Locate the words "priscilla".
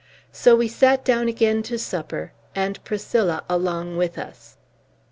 2.83-3.43